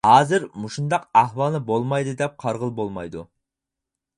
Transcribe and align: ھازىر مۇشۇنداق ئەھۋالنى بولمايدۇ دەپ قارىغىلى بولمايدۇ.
ھازىر 0.09 0.45
مۇشۇنداق 0.61 1.05
ئەھۋالنى 1.21 1.61
بولمايدۇ 1.67 2.15
دەپ 2.23 2.35
قارىغىلى 2.45 2.77
بولمايدۇ. 2.81 3.23